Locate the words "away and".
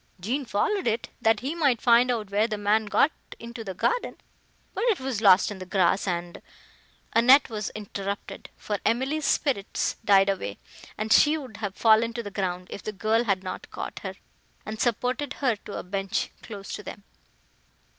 10.27-11.13